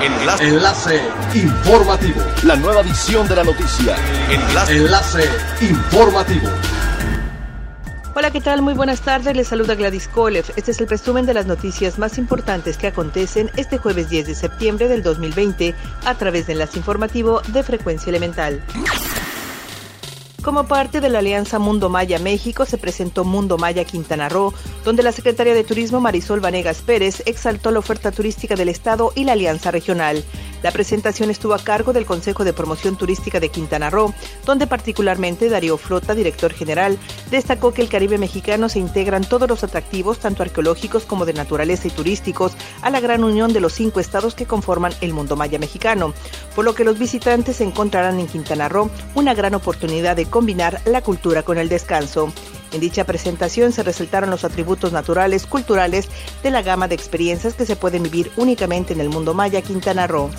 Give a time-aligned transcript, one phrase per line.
[0.00, 0.44] Enlace.
[0.44, 1.00] Enlace
[1.34, 2.20] informativo.
[2.44, 3.96] La nueva edición de la noticia.
[4.30, 4.76] Enlace.
[4.76, 5.24] Enlace
[5.60, 6.48] informativo.
[8.14, 8.62] Hola, ¿qué tal?
[8.62, 9.36] Muy buenas tardes.
[9.36, 10.44] Les saluda Gladys Kolev.
[10.54, 14.34] Este es el resumen de las noticias más importantes que acontecen este jueves 10 de
[14.36, 15.74] septiembre del 2020
[16.04, 18.62] a través de Enlace Informativo de Frecuencia Elemental.
[20.42, 25.02] Como parte de la Alianza Mundo Maya México se presentó Mundo Maya Quintana Roo, donde
[25.02, 29.32] la secretaria de Turismo Marisol Vanegas Pérez exaltó la oferta turística del Estado y la
[29.32, 30.24] alianza regional.
[30.62, 34.12] La presentación estuvo a cargo del Consejo de Promoción Turística de Quintana Roo,
[34.44, 36.98] donde particularmente Darío Flota, director general,
[37.30, 41.86] destacó que el Caribe mexicano se integran todos los atractivos, tanto arqueológicos como de naturaleza
[41.86, 45.58] y turísticos, a la gran unión de los cinco estados que conforman el mundo maya
[45.58, 46.12] mexicano,
[46.56, 51.02] por lo que los visitantes encontrarán en Quintana Roo una gran oportunidad de combinar la
[51.02, 52.32] cultura con el descanso.
[52.72, 56.08] En dicha presentación se resaltaron los atributos naturales, culturales
[56.42, 60.06] de la gama de experiencias que se pueden vivir únicamente en el mundo maya Quintana
[60.06, 60.30] Roo.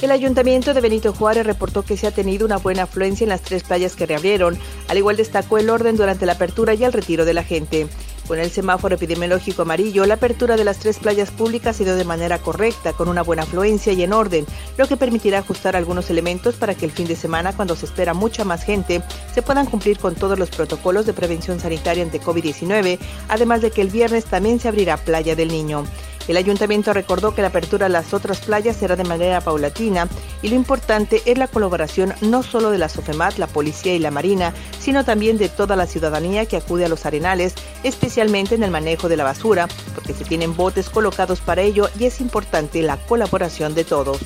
[0.00, 3.42] El ayuntamiento de Benito Juárez reportó que se ha tenido una buena afluencia en las
[3.42, 4.56] tres playas que reabrieron.
[4.86, 7.88] Al igual destacó el orden durante la apertura y el retiro de la gente.
[8.28, 12.04] Con el semáforo epidemiológico amarillo, la apertura de las tres playas públicas se dio de
[12.04, 14.46] manera correcta, con una buena afluencia y en orden,
[14.76, 18.14] lo que permitirá ajustar algunos elementos para que el fin de semana, cuando se espera
[18.14, 19.02] mucha más gente,
[19.34, 23.80] se puedan cumplir con todos los protocolos de prevención sanitaria ante COVID-19, además de que
[23.80, 25.86] el viernes también se abrirá Playa del Niño.
[26.28, 30.08] El ayuntamiento recordó que la apertura de las otras playas será de manera paulatina
[30.42, 34.10] y lo importante es la colaboración no solo de la SOFEMAT, la policía y la
[34.10, 38.70] marina, sino también de toda la ciudadanía que acude a los arenales, especialmente en el
[38.70, 42.98] manejo de la basura, porque se tienen botes colocados para ello y es importante la
[42.98, 44.18] colaboración de todos.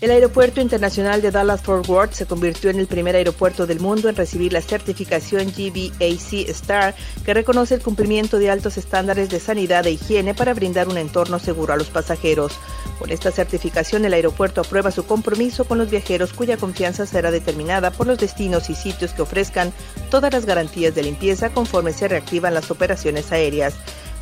[0.00, 4.16] El Aeropuerto Internacional de Dallas-Fort Worth se convirtió en el primer aeropuerto del mundo en
[4.16, 9.90] recibir la certificación GBAC Star, que reconoce el cumplimiento de altos estándares de sanidad e
[9.90, 12.54] higiene para brindar un entorno seguro a los pasajeros.
[12.98, 17.90] Con esta certificación, el aeropuerto aprueba su compromiso con los viajeros cuya confianza será determinada
[17.90, 19.70] por los destinos y sitios que ofrezcan
[20.10, 23.74] todas las garantías de limpieza conforme se reactivan las operaciones aéreas.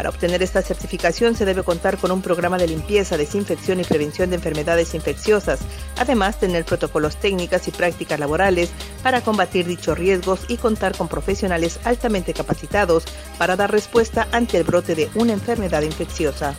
[0.00, 4.30] Para obtener esta certificación se debe contar con un programa de limpieza, desinfección y prevención
[4.30, 5.60] de enfermedades infecciosas,
[5.98, 8.70] además tener protocolos técnicas y prácticas laborales
[9.02, 13.04] para combatir dichos riesgos y contar con profesionales altamente capacitados
[13.36, 16.54] para dar respuesta ante el brote de una enfermedad infecciosa.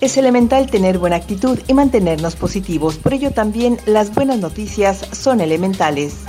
[0.00, 5.40] Es elemental tener buena actitud y mantenernos positivos, por ello también las buenas noticias son
[5.40, 6.26] elementales.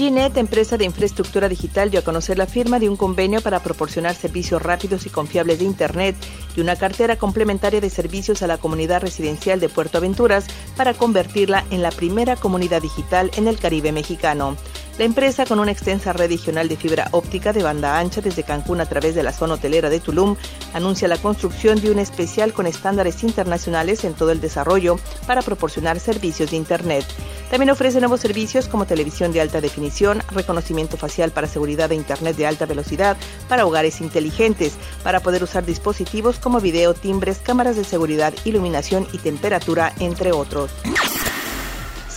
[0.00, 4.14] GNet, empresa de infraestructura digital, dio a conocer la firma de un convenio para proporcionar
[4.14, 6.16] servicios rápidos y confiables de Internet
[6.56, 11.66] y una cartera complementaria de servicios a la comunidad residencial de Puerto Aventuras para convertirla
[11.70, 14.56] en la primera comunidad digital en el Caribe mexicano.
[15.00, 18.82] La empresa, con una extensa red regional de fibra óptica de banda ancha desde Cancún
[18.82, 20.36] a través de la zona hotelera de Tulum,
[20.74, 25.98] anuncia la construcción de un especial con estándares internacionales en todo el desarrollo para proporcionar
[26.00, 27.06] servicios de Internet.
[27.50, 32.36] También ofrece nuevos servicios como televisión de alta definición, reconocimiento facial para seguridad de Internet
[32.36, 33.16] de alta velocidad
[33.48, 39.16] para hogares inteligentes, para poder usar dispositivos como video, timbres, cámaras de seguridad, iluminación y
[39.16, 40.70] temperatura, entre otros.